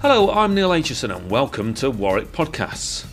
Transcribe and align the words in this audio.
Hello, 0.00 0.30
I'm 0.30 0.54
Neil 0.54 0.70
Aitchison 0.70 1.14
and 1.14 1.30
welcome 1.30 1.74
to 1.74 1.90
Warwick 1.90 2.32
Podcasts. 2.32 3.04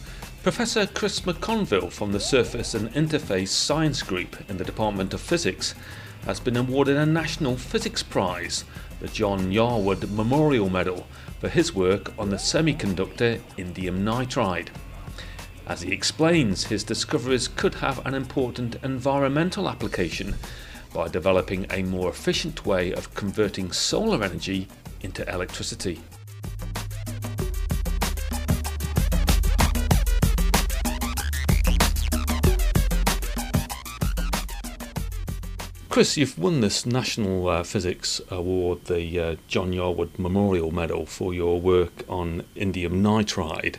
Professor 0.44 0.86
Chris 0.86 1.20
McConville 1.22 1.92
from 1.92 2.14
the 2.14 2.20
Surface 2.20 2.74
and 2.76 2.90
Interface 2.94 3.50
Science 3.50 4.02
Group 4.02 4.38
in 4.50 4.58
the 4.58 4.64
Department 4.64 5.14
of 5.14 5.20
Physics 5.20 5.76
has 6.26 6.40
been 6.40 6.56
awarded 6.56 6.96
a 6.96 7.06
National 7.06 7.58
Physics 7.58 8.04
Prize, 8.04 8.64
the 9.02 9.10
John 9.10 9.52
Yarwood 9.52 10.10
Memorial 10.12 10.70
Medal, 10.70 11.06
for 11.42 11.50
his 11.50 11.76
work 11.76 12.14
on 12.18 12.30
the 12.30 12.38
semiconductor 12.38 13.42
indium 13.58 14.04
nitride. 14.04 14.70
As 15.66 15.82
he 15.82 15.94
explains, 15.94 16.66
his 16.66 16.84
discoveries 16.84 17.48
could 17.48 17.76
have 17.76 18.06
an 18.06 18.14
important 18.14 18.76
environmental 18.84 19.70
application 19.70 20.36
by 20.94 21.08
developing 21.08 21.66
a 21.72 21.84
more 21.84 22.10
efficient 22.10 22.66
way 22.66 22.94
of 22.94 23.14
converting 23.16 23.72
solar 23.72 24.24
energy 24.24 24.68
into 25.02 25.28
electricity. 25.34 26.02
Chris, 35.90 36.18
you've 36.18 36.40
won 36.40 36.62
this 36.62 36.88
National 36.88 37.48
uh, 37.48 37.64
Physics 37.64 38.20
Award, 38.32 38.86
the 38.86 39.20
uh, 39.20 39.36
John 39.48 39.72
Yarwood 39.72 40.18
Memorial 40.18 40.72
Medal, 40.72 41.06
for 41.06 41.36
your 41.36 41.62
work 41.62 42.04
on 42.10 42.44
indium 42.56 43.04
nitride. 43.04 43.76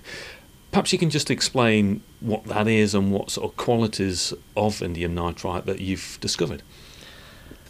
Perhaps 0.75 0.93
you 0.93 0.99
can 0.99 1.09
just 1.09 1.31
explain 1.31 2.03
what 2.19 2.47
that 2.47 2.67
is 2.67 2.97
and 2.97 3.13
what 3.13 3.31
sort 3.31 3.49
of 3.49 3.57
qualities 3.57 4.33
of 4.57 4.81
indium 4.81 5.15
nitride 5.15 5.67
that 5.67 5.81
you've 5.81 6.19
discovered. 6.21 6.65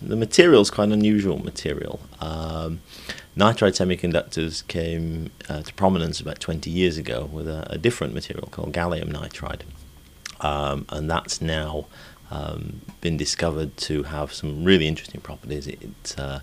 The 0.01 0.17
material 0.17 0.62
is 0.62 0.70
quite 0.70 0.84
an 0.84 0.92
unusual 0.92 1.39
material. 1.39 2.01
Um, 2.19 2.81
nitride 3.37 3.77
semiconductors 3.77 4.67
came 4.69 5.31
uh, 5.51 5.61
to 5.61 5.75
prominence 5.75 6.19
about 6.19 6.41
20 6.41 6.70
years 6.70 6.97
ago 6.97 7.28
with 7.31 7.47
a, 7.47 7.67
a 7.69 7.77
different 7.77 8.15
material 8.15 8.48
called 8.51 8.73
gallium 8.73 9.12
nitride. 9.12 9.65
Um, 10.41 10.87
and 10.89 11.11
that's 11.11 11.43
now 11.43 11.84
um, 12.31 12.81
been 13.03 13.19
discovered 13.19 13.77
to 13.77 14.05
have 14.05 14.33
some 14.33 14.65
really 14.65 14.89
interesting 14.89 15.21
properties. 15.21 15.67
It, 15.67 15.83
it, 15.83 16.15
uh, 16.17 16.39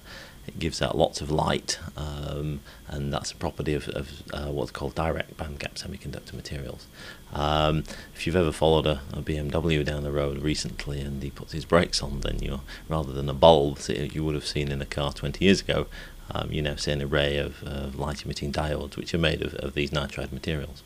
it 0.52 0.60
gives 0.60 0.82
out 0.82 0.98
lots 0.98 1.22
of 1.22 1.32
light, 1.32 1.80
um, 1.96 2.60
and 2.88 3.14
that's 3.14 3.32
a 3.32 3.36
property 3.36 3.74
of, 3.74 3.88
of 3.90 4.24
uh, 4.34 4.48
what's 4.52 4.72
called 4.72 4.96
direct 4.96 5.38
bandgap 5.38 5.76
semiconductor 5.76 6.34
materials. 6.34 6.88
Um, 7.34 7.84
if 8.14 8.28
you've 8.28 8.36
ever 8.36 8.52
followed 8.52 8.86
a, 8.86 9.02
a, 9.14 9.22
BMW 9.22 9.86
down 9.86 10.04
the 10.04 10.12
road 10.12 10.40
recently 10.40 11.00
and 11.00 11.24
he 11.24 11.30
puts 11.30 11.54
his 11.54 11.64
brakes 11.64 12.04
on, 12.04 12.22
then 12.22 12.40
you're 12.40 12.62
rather 12.90 13.14
than 13.14 13.30
a 13.30 13.34
bulb 13.34 13.78
that 13.78 14.14
you 14.14 14.26
would 14.26 14.36
have 14.36 14.46
seen 14.46 14.70
in 14.70 14.82
a 14.82 14.86
car 14.86 15.14
20 15.14 15.44
years 15.44 15.62
ago, 15.62 15.88
um, 16.34 16.52
you 16.52 16.62
now 16.62 16.76
see 16.76 16.92
an 16.92 17.02
array 17.02 17.38
of 17.38 17.64
uh, 17.66 17.88
light 17.94 18.26
emitting 18.26 18.52
diodes 18.52 18.98
which 18.98 19.14
are 19.14 19.18
made 19.18 19.42
of, 19.42 19.54
of 19.56 19.74
these 19.74 19.92
nitride 19.92 20.34
materials. 20.34 20.84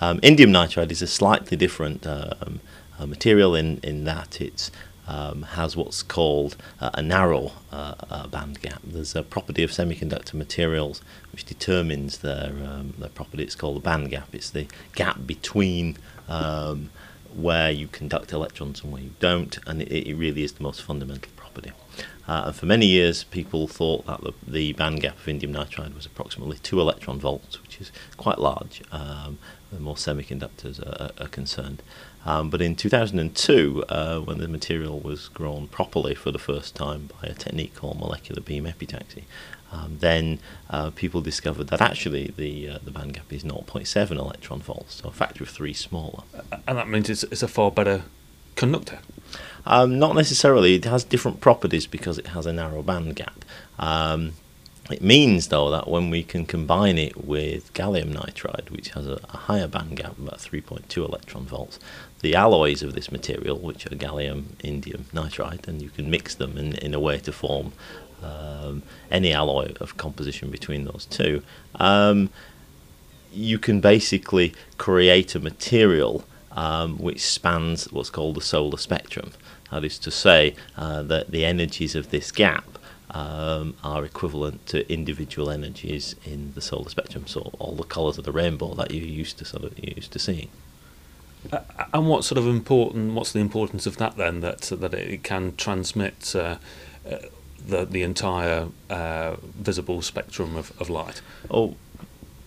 Um, 0.00 0.18
indium 0.20 0.50
nitride 0.50 0.90
is 0.90 1.02
a 1.02 1.06
slightly 1.06 1.56
different 1.56 2.06
um, 2.06 2.60
uh, 2.98 3.06
material 3.06 3.54
in, 3.54 3.78
in 3.82 4.04
that 4.04 4.40
it 4.40 4.70
um, 5.06 5.42
has 5.42 5.76
what's 5.76 6.02
called 6.02 6.56
uh, 6.80 6.90
a 6.94 7.02
narrow 7.02 7.52
uh, 7.72 7.94
uh, 8.10 8.26
band 8.26 8.60
gap. 8.60 8.80
There's 8.84 9.14
a 9.14 9.22
property 9.22 9.62
of 9.62 9.70
semiconductor 9.70 10.34
materials 10.34 11.00
which 11.32 11.44
determines 11.44 12.18
their, 12.18 12.50
um, 12.64 12.94
their 12.98 13.08
property. 13.10 13.42
It's 13.42 13.54
called 13.54 13.76
the 13.76 13.80
band 13.80 14.10
gap. 14.10 14.34
It's 14.34 14.50
the 14.50 14.66
gap 14.94 15.26
between 15.26 15.96
um, 16.28 16.90
where 17.36 17.70
you 17.70 17.86
conduct 17.88 18.32
electrons 18.32 18.82
and 18.82 18.92
where 18.92 19.02
you 19.02 19.12
don't, 19.20 19.58
and 19.66 19.82
it, 19.82 20.08
it 20.08 20.14
really 20.14 20.42
is 20.42 20.52
the 20.52 20.62
most 20.62 20.82
fundamental 20.82 21.30
property. 21.36 21.72
Uh, 22.28 22.44
and 22.46 22.56
for 22.56 22.66
many 22.66 22.86
years, 22.86 23.24
people 23.24 23.68
thought 23.68 24.04
that 24.06 24.20
the, 24.22 24.32
the, 24.46 24.72
band 24.72 25.00
gap 25.00 25.16
of 25.16 25.24
indium 25.26 25.52
nitride 25.52 25.94
was 25.94 26.06
approximately 26.06 26.58
2 26.58 26.80
electron 26.80 27.20
volts, 27.20 27.62
which 27.62 27.80
is 27.80 27.92
quite 28.16 28.38
large, 28.38 28.82
um, 28.90 29.38
the 29.70 29.78
more 29.78 29.94
semiconductors 29.94 30.80
are, 30.84 31.10
are 31.22 31.28
concerned. 31.28 31.82
Um, 32.24 32.50
but 32.50 32.60
in 32.60 32.74
2002, 32.74 33.84
uh, 33.88 34.18
when 34.18 34.38
the 34.38 34.48
material 34.48 34.98
was 34.98 35.28
grown 35.28 35.68
properly 35.68 36.14
for 36.16 36.32
the 36.32 36.38
first 36.40 36.74
time 36.74 37.08
by 37.20 37.28
a 37.28 37.34
technique 37.34 37.76
called 37.76 38.00
molecular 38.00 38.42
beam 38.42 38.64
epitaxy, 38.64 39.22
um, 39.76 39.98
then 40.00 40.38
uh, 40.70 40.90
people 40.90 41.20
discovered 41.20 41.68
that 41.68 41.80
actually 41.80 42.32
the 42.36 42.68
uh, 42.68 42.78
the 42.82 42.90
band 42.90 43.14
gap 43.14 43.32
is 43.32 43.44
0.7 43.44 44.10
electron 44.10 44.60
volts, 44.60 44.96
so 44.96 45.08
a 45.08 45.12
factor 45.12 45.44
of 45.44 45.50
three 45.50 45.72
smaller. 45.72 46.22
And 46.66 46.78
that 46.78 46.88
means 46.88 47.10
it's, 47.10 47.24
it's 47.24 47.42
a 47.42 47.48
far 47.48 47.70
better 47.70 48.02
conductor. 48.54 49.00
Um, 49.66 49.98
not 49.98 50.14
necessarily. 50.14 50.76
It 50.76 50.84
has 50.84 51.04
different 51.04 51.40
properties 51.40 51.86
because 51.86 52.18
it 52.18 52.28
has 52.28 52.46
a 52.46 52.52
narrow 52.52 52.82
band 52.82 53.16
gap. 53.16 53.44
Um, 53.78 54.32
it 54.90 55.02
means, 55.02 55.48
though, 55.48 55.68
that 55.70 55.88
when 55.88 56.10
we 56.10 56.22
can 56.22 56.46
combine 56.46 56.96
it 56.96 57.24
with 57.26 57.72
gallium 57.74 58.14
nitride, 58.14 58.70
which 58.70 58.90
has 58.90 59.06
a, 59.06 59.18
a 59.30 59.36
higher 59.36 59.66
band 59.66 59.96
gap, 59.96 60.16
about 60.16 60.38
3.2 60.38 60.96
electron 60.98 61.44
volts, 61.44 61.80
the 62.20 62.36
alloys 62.36 62.82
of 62.82 62.94
this 62.94 63.10
material, 63.10 63.58
which 63.58 63.86
are 63.86 63.96
gallium, 63.96 64.44
indium 64.62 65.02
nitride, 65.12 65.66
and 65.66 65.82
you 65.82 65.90
can 65.90 66.08
mix 66.08 66.36
them 66.36 66.56
in, 66.56 66.74
in 66.76 66.94
a 66.94 67.00
way 67.00 67.18
to 67.18 67.32
form 67.32 67.72
um, 68.22 68.82
any 69.10 69.32
alloy 69.32 69.72
of 69.80 69.96
composition 69.96 70.50
between 70.50 70.84
those 70.84 71.06
two. 71.06 71.42
Um, 71.76 72.30
you 73.32 73.58
can 73.58 73.80
basically 73.80 74.54
create 74.78 75.34
a 75.34 75.40
material 75.40 76.24
um, 76.52 76.96
which 76.98 77.20
spans 77.20 77.92
what's 77.92 78.10
called 78.10 78.36
the 78.36 78.40
solar 78.40 78.78
spectrum. 78.78 79.32
That 79.70 79.84
is 79.84 79.98
to 80.00 80.10
say, 80.10 80.54
uh, 80.76 81.02
that 81.02 81.30
the 81.30 81.44
energies 81.44 81.94
of 81.94 82.10
this 82.10 82.32
gap 82.32 82.78
um, 83.10 83.74
are 83.84 84.04
equivalent 84.04 84.66
to 84.66 84.90
individual 84.90 85.50
energies 85.50 86.16
in 86.24 86.52
the 86.54 86.60
solar 86.60 86.88
spectrum. 86.88 87.26
So 87.26 87.52
all 87.58 87.74
the 87.74 87.84
colours 87.84 88.18
of 88.18 88.24
the 88.24 88.32
rainbow 88.32 88.74
that 88.74 88.90
you're 88.90 89.04
used 89.04 89.38
to 89.38 89.44
sort 89.44 89.64
of 89.64 89.78
used 89.78 90.12
to 90.12 90.18
seeing. 90.18 90.48
Uh, 91.52 91.60
and 91.92 92.08
what 92.08 92.24
sort 92.24 92.38
of 92.38 92.46
important? 92.46 93.14
What's 93.14 93.32
the 93.32 93.40
importance 93.40 93.86
of 93.86 93.98
that 93.98 94.16
then? 94.16 94.40
That 94.40 94.62
that 94.62 94.94
it 94.94 95.22
can 95.22 95.54
transmit 95.56 96.34
uh, 96.34 96.56
uh, 97.08 97.18
the 97.64 97.84
the 97.84 98.02
entire 98.02 98.68
uh, 98.90 99.36
visible 99.56 100.02
spectrum 100.02 100.56
of, 100.56 100.72
of 100.80 100.90
light. 100.90 101.20
Oh, 101.50 101.76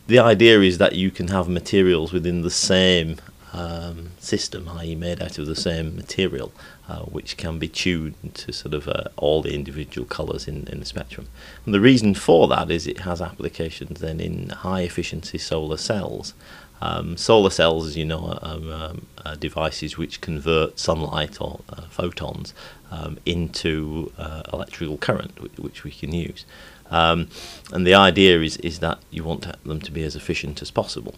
the 0.07 0.19
idea 0.19 0.61
is 0.61 0.77
that 0.79 0.95
you 0.95 1.11
can 1.11 1.27
have 1.27 1.47
materials 1.47 2.11
within 2.11 2.41
the 2.41 2.49
same 2.49 3.17
um, 3.53 4.11
system, 4.19 4.69
i.e., 4.69 4.95
made 4.95 5.21
out 5.21 5.37
of 5.37 5.45
the 5.45 5.55
same 5.55 5.95
material, 5.95 6.51
uh, 6.87 6.99
which 7.01 7.37
can 7.37 7.59
be 7.59 7.67
tuned 7.67 8.15
to 8.35 8.51
sort 8.51 8.73
of 8.73 8.87
uh, 8.87 9.05
all 9.17 9.41
the 9.41 9.53
individual 9.53 10.05
colours 10.07 10.47
in, 10.47 10.67
in 10.67 10.79
the 10.79 10.85
spectrum. 10.85 11.27
And 11.65 11.73
the 11.73 11.79
reason 11.79 12.13
for 12.13 12.47
that 12.47 12.69
is 12.71 12.87
it 12.87 12.99
has 12.99 13.21
applications 13.21 13.99
then 13.99 14.19
in 14.19 14.49
high 14.49 14.81
efficiency 14.81 15.37
solar 15.37 15.77
cells. 15.77 16.33
Um, 16.81 17.17
solar 17.17 17.49
cells, 17.49 17.87
as 17.87 17.97
you 17.97 18.05
know, 18.05 18.39
are, 18.41 18.53
um, 18.53 19.07
are 19.25 19.35
devices 19.35 19.97
which 19.97 20.21
convert 20.21 20.79
sunlight 20.79 21.41
or 21.41 21.59
uh, 21.69 21.81
photons 21.89 22.53
um, 22.91 23.17
into 23.25 24.11
uh, 24.17 24.43
electrical 24.53 24.97
current, 24.97 25.59
which, 25.59 25.83
we 25.83 25.91
can 25.91 26.13
use. 26.13 26.45
Um, 26.89 27.27
and 27.71 27.85
the 27.85 27.93
idea 27.93 28.41
is, 28.41 28.57
is 28.57 28.79
that 28.79 28.99
you 29.11 29.23
want 29.23 29.45
them 29.63 29.81
to 29.81 29.91
be 29.91 30.03
as 30.03 30.15
efficient 30.15 30.61
as 30.61 30.71
possible. 30.71 31.15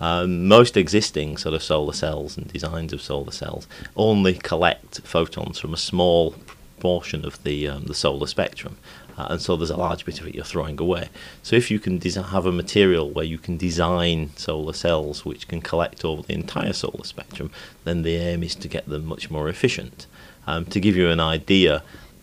Um, 0.00 0.48
most 0.48 0.76
existing 0.76 1.36
sort 1.36 1.54
of 1.54 1.62
solar 1.62 1.92
cells 1.92 2.36
and 2.36 2.52
designs 2.52 2.92
of 2.92 3.00
solar 3.00 3.30
cells 3.30 3.68
only 3.96 4.34
collect 4.34 5.00
photons 5.02 5.58
from 5.60 5.72
a 5.72 5.76
small 5.76 6.34
portion 6.80 7.24
of 7.24 7.42
the 7.44 7.68
um, 7.68 7.84
the 7.84 7.94
solar 7.94 8.26
spectrum, 8.26 8.76
and 9.16 9.40
so 9.40 9.56
there's 9.56 9.70
a 9.70 9.76
large 9.76 10.04
bit 10.04 10.20
of 10.20 10.26
it 10.26 10.34
you're 10.34 10.44
throwing 10.44 10.80
away. 10.80 11.08
So 11.42 11.56
if 11.56 11.70
you 11.70 11.78
can 11.78 12.00
have 12.00 12.46
a 12.46 12.52
material 12.52 13.10
where 13.10 13.24
you 13.24 13.38
can 13.38 13.56
design 13.56 14.30
solar 14.36 14.72
cells 14.72 15.24
which 15.24 15.48
can 15.48 15.60
collect 15.60 16.04
over 16.04 16.22
the 16.22 16.34
entire 16.34 16.72
solar 16.72 17.04
spectrum, 17.04 17.50
then 17.84 18.02
the 18.02 18.16
aim 18.16 18.42
is 18.42 18.54
to 18.56 18.68
get 18.68 18.88
them 18.88 19.06
much 19.06 19.30
more 19.30 19.48
efficient. 19.48 20.06
Um, 20.46 20.66
to 20.66 20.80
give 20.80 20.96
you 20.96 21.08
an 21.08 21.20
idea, 21.20 21.82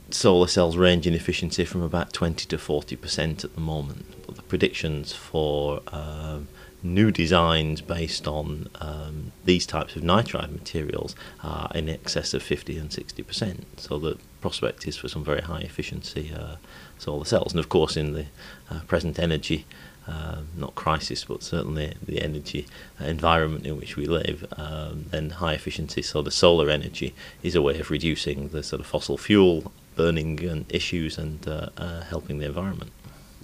solar 0.09 0.47
cells 0.47 0.77
range 0.77 1.07
in 1.07 1.13
efficiency 1.13 1.65
from 1.65 1.81
about 1.81 2.13
20 2.13 2.45
to 2.47 2.57
40 2.57 2.95
percent 2.95 3.43
at 3.43 3.55
the 3.55 3.61
moment, 3.61 4.05
but 4.25 4.35
the 4.35 4.41
predictions 4.43 5.13
for 5.13 5.81
um, 5.87 6.47
new 6.83 7.11
designs 7.11 7.81
based 7.81 8.27
on 8.27 8.69
um, 8.79 9.31
these 9.45 9.65
types 9.65 9.95
of 9.95 10.01
nitride 10.01 10.51
materials 10.51 11.15
are 11.43 11.71
in 11.75 11.89
excess 11.89 12.33
of 12.33 12.43
50 12.43 12.77
and 12.77 12.91
60 12.91 13.23
percent. 13.23 13.79
So 13.79 13.99
the 13.99 14.17
prospect 14.41 14.87
is 14.87 14.97
for 14.97 15.07
some 15.07 15.23
very 15.23 15.41
high 15.41 15.61
efficiency 15.61 16.33
uh, 16.35 16.55
solar 16.97 17.25
cells. 17.25 17.53
And 17.53 17.59
of 17.59 17.69
course, 17.69 17.95
in 17.95 18.13
the 18.13 18.25
uh, 18.69 18.81
present 18.87 19.19
energy, 19.19 19.65
uh, 20.07 20.41
not 20.55 20.75
crisis, 20.75 21.25
but 21.25 21.43
certainly 21.43 21.93
the 22.03 22.21
energy 22.21 22.65
environment 22.99 23.65
in 23.65 23.77
which 23.77 23.95
we 23.95 24.05
live, 24.05 24.45
um, 24.57 25.05
then 25.11 25.29
high 25.29 25.53
efficiency, 25.53 26.01
so 26.01 26.21
the 26.21 26.31
solar 26.31 26.69
energy 26.69 27.13
is 27.43 27.55
a 27.55 27.61
way 27.61 27.79
of 27.79 27.91
reducing 27.91 28.49
the 28.49 28.63
sort 28.63 28.79
of 28.79 28.87
fossil 28.87 29.17
fuel 29.17 29.71
burning 29.95 30.43
and 30.43 30.65
issues 30.69 31.17
and 31.17 31.47
uh, 31.47 31.69
uh, 31.77 32.01
helping 32.01 32.39
the 32.39 32.45
environment. 32.45 32.91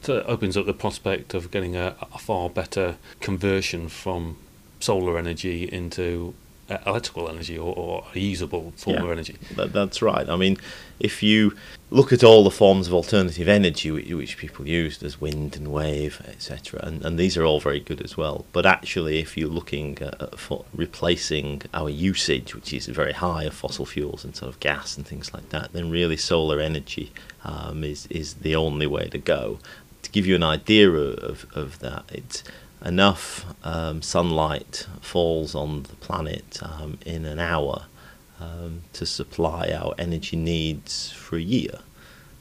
So 0.02 0.18
it 0.18 0.26
opens 0.28 0.56
up 0.56 0.66
the 0.66 0.74
prospect 0.74 1.34
of 1.34 1.52
getting 1.52 1.76
a, 1.76 1.96
a 2.14 2.18
far 2.18 2.50
better 2.50 2.98
conversion 3.20 3.90
from 3.90 4.38
solar 4.80 5.18
energy 5.18 5.64
into 5.64 6.34
uh, 6.70 6.78
electrical 6.86 7.30
energy 7.30 7.58
or, 7.58 7.74
or, 7.76 8.04
a 8.14 8.20
usable 8.20 8.74
form 8.76 8.98
yeah, 8.98 9.04
of 9.04 9.12
energy. 9.12 9.38
That, 9.56 9.72
that's 9.72 10.02
right. 10.02 10.28
I 10.28 10.36
mean, 10.36 10.58
if 11.00 11.24
you 11.24 11.56
look 11.90 12.12
at 12.12 12.24
all 12.24 12.44
the 12.44 12.52
forms 12.52 12.88
of 12.88 12.94
alternative 12.94 13.48
energy 13.48 13.90
which, 13.90 14.12
which 14.12 14.38
people 14.38 14.68
use, 14.68 14.98
there's 14.98 15.22
wind 15.22 15.56
and 15.56 15.70
wave, 15.70 16.22
etc., 16.28 16.82
and, 16.84 17.06
and 17.06 17.18
these 17.18 17.38
are 17.38 17.46
all 17.46 17.62
very 17.62 17.80
good 17.80 18.02
as 18.02 18.18
well. 18.18 18.46
But 18.52 18.66
actually, 18.66 19.20
if 19.20 19.38
you're 19.38 19.48
looking 19.48 19.98
at 20.02 20.34
replacing 20.74 21.62
our 21.74 21.90
usage, 21.90 22.54
which 22.54 22.74
is 22.74 22.88
very 22.88 23.14
high 23.14 23.44
of 23.44 23.54
fossil 23.54 23.86
fuels 23.86 24.26
and 24.26 24.36
sort 24.36 24.50
of 24.50 24.60
gas 24.60 24.98
and 24.98 25.08
things 25.08 25.34
like 25.34 25.50
that, 25.50 25.72
then 25.72 25.90
really 25.90 26.18
solar 26.18 26.60
energy 26.60 27.14
um, 27.46 27.84
is 27.84 28.08
is 28.08 28.36
the 28.36 28.56
only 28.56 28.88
way 28.88 29.08
to 29.08 29.18
go. 29.18 29.60
To 30.08 30.14
give 30.14 30.26
you 30.26 30.36
an 30.36 30.44
idea 30.44 30.90
of, 30.90 31.46
of 31.54 31.80
that, 31.80 32.06
it's 32.08 32.42
enough 32.82 33.46
um, 33.66 34.02
sunlight 34.02 34.88
falls 35.02 35.54
on 35.54 35.84
the 35.84 35.96
planet 35.96 36.60
um, 36.64 36.98
in 37.06 37.26
an 37.26 37.40
hour 37.40 37.88
um, 38.40 38.84
to 38.94 39.06
supply 39.06 39.70
our 39.78 39.94
energy 39.98 40.38
needs 40.38 41.12
for 41.12 41.36
a 41.36 41.42
year. 41.42 41.80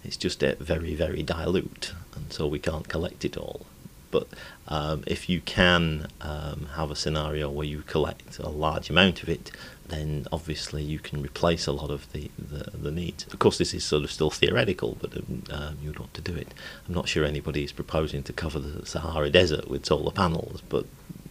It's 0.05 0.17
just 0.17 0.43
very, 0.43 0.95
very 0.95 1.25
dilute, 1.25 1.93
and 2.15 2.33
so 2.33 2.47
we 2.47 2.61
can't 2.61 2.89
collect 2.89 3.25
it 3.25 3.37
all. 3.37 3.67
But 4.13 4.29
um, 4.69 5.03
if 5.09 5.29
you 5.29 5.41
can 5.41 6.07
um, 6.21 6.69
have 6.77 6.93
a 6.93 6.97
scenario 6.97 7.51
where 7.51 7.67
you 7.67 7.83
collect 7.83 8.39
a 8.39 8.49
large 8.49 8.91
amount 8.91 9.25
of 9.25 9.29
it, 9.29 9.51
then 9.89 10.27
obviously 10.33 10.83
you 10.83 10.99
can 10.99 11.23
replace 11.23 11.67
a 11.67 11.73
lot 11.73 11.91
of 11.91 12.11
the, 12.13 12.31
the, 12.39 12.71
the 12.77 12.91
needs. 12.91 13.27
Of 13.33 13.39
course, 13.39 13.59
this 13.59 13.75
is 13.75 13.85
sort 13.85 14.05
of 14.05 14.11
still 14.11 14.31
theoretical, 14.31 14.97
but 15.01 15.17
um, 15.17 15.43
um, 15.51 15.79
you'd 15.83 15.99
want 15.99 16.15
to 16.15 16.21
do 16.21 16.35
it. 16.35 16.53
I'm 16.89 16.95
not 16.95 17.09
sure 17.09 17.25
anybody 17.25 17.65
is 17.65 17.73
proposing 17.73 18.23
to 18.25 18.33
cover 18.33 18.59
the 18.59 18.85
Sahara 18.87 19.31
Desert 19.31 19.69
with 19.69 19.87
solar 19.87 20.13
panels, 20.13 20.63
but 20.69 20.87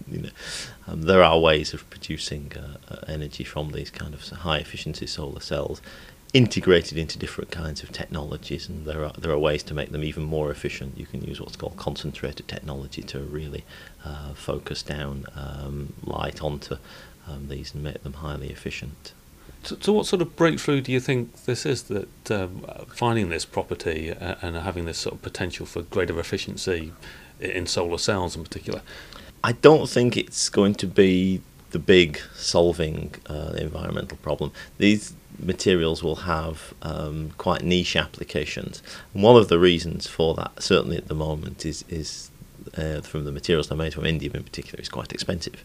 you 0.07 0.21
know, 0.21 0.29
um, 0.87 1.01
there 1.03 1.23
are 1.23 1.39
ways 1.39 1.73
of 1.73 1.89
producing 1.89 2.51
uh, 2.55 2.77
uh 2.93 2.99
energy 3.07 3.43
from 3.43 3.71
these 3.71 3.89
kind 3.89 4.13
of 4.13 4.21
high 4.29 4.59
efficiency 4.59 5.07
solar 5.07 5.39
cells 5.39 5.81
integrated 6.35 6.97
into 6.97 7.17
different 7.17 7.49
kinds 7.49 7.81
of 7.81 7.93
technologies, 7.93 8.67
and 8.67 8.85
there 8.85 9.05
are 9.05 9.13
there 9.17 9.31
are 9.31 9.39
ways 9.39 9.63
to 9.63 9.73
make 9.73 9.91
them 9.93 10.03
even 10.03 10.21
more 10.23 10.51
efficient. 10.51 10.97
You 10.97 11.05
can 11.05 11.21
use 11.23 11.39
what's 11.39 11.55
called 11.55 11.77
concentrated 11.77 12.47
technology 12.47 13.01
to 13.03 13.19
really 13.19 13.63
uh, 14.03 14.33
focus 14.33 14.83
down 14.83 15.25
um, 15.33 15.93
light 16.03 16.41
onto 16.41 16.75
um, 17.27 17.47
these 17.47 17.73
and 17.73 17.83
make 17.83 18.03
them 18.03 18.13
highly 18.13 18.49
efficient. 18.49 19.13
So, 19.63 19.77
so, 19.79 19.93
what 19.93 20.05
sort 20.05 20.21
of 20.21 20.35
breakthrough 20.35 20.81
do 20.81 20.91
you 20.91 20.99
think 20.99 21.45
this 21.45 21.65
is 21.65 21.83
that 21.83 22.31
um, 22.31 22.63
finding 22.87 23.29
this 23.29 23.45
property 23.45 24.11
uh, 24.11 24.35
and 24.41 24.55
having 24.55 24.85
this 24.85 24.99
sort 24.99 25.15
of 25.15 25.21
potential 25.21 25.65
for 25.65 25.81
greater 25.81 26.19
efficiency 26.19 26.93
in 27.39 27.65
solar 27.65 27.97
cells 27.97 28.35
in 28.35 28.43
particular? 28.43 28.81
I 29.43 29.53
don't 29.53 29.89
think 29.89 30.17
it's 30.17 30.49
going 30.49 30.75
to 30.75 30.87
be 30.87 31.41
the 31.71 31.79
big 31.79 32.19
solving 32.35 33.15
uh, 33.27 33.51
the 33.51 33.63
environmental 33.63 34.17
problem. 34.17 34.51
These 34.77 35.13
materials 35.39 36.03
will 36.03 36.15
have 36.15 36.73
um, 36.81 37.31
quite 37.37 37.63
niche 37.63 37.95
applications. 37.95 38.81
And 39.13 39.23
one 39.23 39.35
of 39.35 39.49
the 39.49 39.59
reasons 39.59 40.07
for 40.07 40.35
that, 40.35 40.63
certainly 40.63 40.97
at 40.97 41.07
the 41.07 41.15
moment, 41.15 41.65
is 41.65 41.83
is 41.89 42.29
uh, 42.77 43.01
from 43.01 43.25
the 43.25 43.31
materials 43.31 43.67
they're 43.67 43.77
made 43.77 43.93
from 43.93 44.03
indium 44.03 44.35
in 44.35 44.43
particular, 44.43 44.81
is 44.81 44.89
quite 44.89 45.11
expensive. 45.11 45.63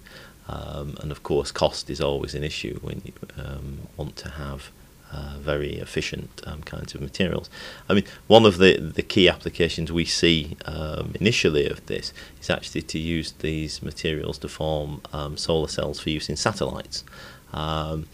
Um, 0.50 0.96
and 1.00 1.12
of 1.12 1.22
course, 1.22 1.52
cost 1.52 1.90
is 1.90 2.00
always 2.00 2.34
an 2.34 2.42
issue 2.42 2.78
when 2.82 3.02
you 3.04 3.12
um, 3.38 3.88
want 3.96 4.16
to 4.16 4.30
have 4.30 4.70
uh, 5.12 5.36
very 5.40 5.74
efficient 5.86 6.42
um, 6.46 6.62
kinds 6.62 6.94
of 6.94 7.00
materials. 7.00 7.50
I 7.88 7.94
mean, 7.94 8.04
one 8.26 8.44
of 8.46 8.58
the, 8.58 8.76
the 8.78 9.02
key 9.02 9.28
applications 9.28 9.90
we 9.92 10.04
see 10.04 10.56
um, 10.66 11.12
initially 11.20 11.66
of 11.68 11.84
this 11.86 12.12
is 12.40 12.50
actually 12.50 12.82
to 12.82 12.98
use 12.98 13.32
these 13.32 13.82
materials 13.82 14.38
to 14.38 14.48
form 14.48 15.00
um, 15.12 15.36
solar 15.36 15.68
cells 15.68 16.00
for 16.00 16.10
use 16.10 16.28
in 16.28 16.36
satellites. 16.36 17.04
Um, 17.52 18.06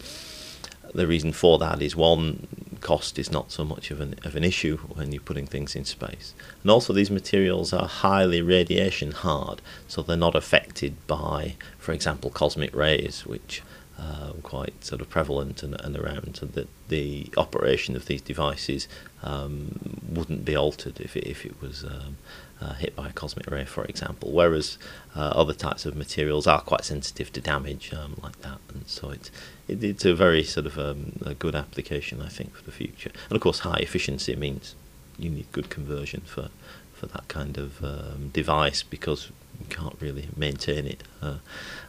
the 0.93 1.07
reason 1.07 1.31
for 1.33 1.59
that 1.59 1.81
is 1.81 1.95
one, 1.95 2.47
cost 2.81 3.17
is 3.19 3.31
not 3.31 3.51
so 3.51 3.63
much 3.63 3.91
of 3.91 4.01
an, 4.01 4.15
of 4.23 4.35
an 4.35 4.43
issue 4.43 4.77
when 4.77 5.11
you're 5.11 5.21
putting 5.21 5.47
things 5.47 5.75
in 5.75 5.85
space. 5.85 6.33
And 6.61 6.71
also, 6.71 6.93
these 6.93 7.11
materials 7.11 7.73
are 7.73 7.87
highly 7.87 8.41
radiation 8.41 9.11
hard, 9.11 9.61
so 9.87 10.01
they're 10.01 10.17
not 10.17 10.35
affected 10.35 10.95
by, 11.07 11.55
for 11.77 11.91
example, 11.91 12.29
cosmic 12.29 12.75
rays, 12.75 13.25
which 13.25 13.61
are 13.99 14.33
quite 14.43 14.83
sort 14.83 15.01
of 15.01 15.09
prevalent 15.09 15.63
and, 15.63 15.79
and 15.81 15.97
around, 15.97 16.37
so 16.37 16.45
that 16.45 16.67
the 16.89 17.27
operation 17.35 17.95
of 17.95 18.05
these 18.05 18.21
devices 18.21 18.87
um, 19.23 19.99
wouldn't 20.07 20.45
be 20.45 20.55
altered 20.55 20.99
if 20.99 21.17
it, 21.17 21.25
if 21.25 21.45
it 21.45 21.59
was 21.61 21.83
um, 21.83 22.17
uh, 22.61 22.73
hit 22.73 22.95
by 22.95 23.09
a 23.09 23.13
cosmic 23.13 23.49
ray, 23.49 23.65
for 23.65 23.85
example. 23.85 24.31
Whereas 24.31 24.77
uh, 25.15 25.19
other 25.35 25.53
types 25.53 25.85
of 25.85 25.95
materials 25.95 26.47
are 26.47 26.61
quite 26.61 26.85
sensitive 26.85 27.31
to 27.33 27.41
damage 27.41 27.93
um, 27.93 28.15
like 28.21 28.41
that, 28.41 28.59
and 28.73 28.87
so 28.87 29.11
it's 29.11 29.31
it, 29.67 29.83
it's 29.83 30.05
a 30.05 30.15
very 30.15 30.43
sort 30.43 30.65
of 30.65 30.77
um, 30.77 31.19
a 31.25 31.33
good 31.33 31.55
application, 31.55 32.21
I 32.21 32.29
think, 32.29 32.55
for 32.55 32.63
the 32.63 32.71
future. 32.71 33.11
And 33.29 33.35
of 33.35 33.41
course, 33.41 33.59
high 33.59 33.79
efficiency 33.79 34.35
means 34.35 34.75
you 35.17 35.29
need 35.29 35.51
good 35.51 35.69
conversion 35.69 36.21
for 36.25 36.49
for 36.93 37.05
that 37.07 37.27
kind 37.27 37.57
of 37.57 37.83
um, 37.83 38.29
device 38.29 38.81
because 38.81 39.31
you 39.59 39.67
can't 39.69 39.95
really 39.99 40.29
maintain 40.35 40.87
it 40.87 41.03
uh, 41.21 41.37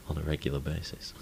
on 0.09 0.19
a 0.19 0.21
regular 0.21 0.59
basis. 0.59 1.15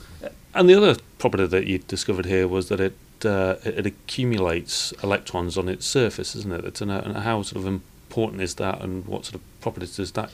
And 0.55 0.69
the 0.69 0.75
other 0.75 0.97
property 1.19 1.47
that 1.47 1.67
you 1.67 1.79
discovered 1.79 2.27
here 2.27 2.49
was 2.49 2.69
that 2.69 2.81
it 2.81 2.97
uh, 3.25 3.57
it 3.65 3.87
accumulates 3.87 4.93
electrons 5.03 5.57
on 5.57 5.69
its 5.69 5.87
surface, 5.87 6.37
isn't 6.37 6.53
it? 6.53 6.65
It's 6.65 6.81
an, 6.81 6.91
how 6.91 7.43
sort 7.43 7.65
of 7.65 7.81
important 8.17 8.41
is 8.41 8.55
that, 8.55 8.81
and 8.81 9.05
what 9.07 9.27
sort 9.27 9.35
of 9.35 9.61
properties 9.61 9.97
does 9.97 10.13
that 10.13 10.31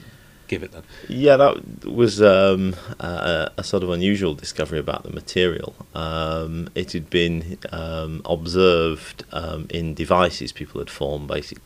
give 0.47 0.63
it 0.63 0.71
then? 0.71 0.85
Yeah, 1.09 1.37
that 1.37 1.85
was 1.85 2.23
um, 2.23 2.77
a, 3.01 3.51
a, 3.57 3.65
sort 3.65 3.83
of 3.83 3.91
unusual 3.91 4.35
discovery 4.35 4.79
about 4.79 5.03
the 5.03 5.11
material. 5.11 5.75
Um, 5.93 6.69
it 6.77 6.93
had 6.93 7.11
been 7.11 7.59
um, 7.73 8.23
observed 8.25 9.25
um, 9.33 9.67
in 9.69 9.95
devices 9.95 10.53
people 10.53 10.81
had 10.81 10.91
formed, 10.91 11.27
basically. 11.27 11.65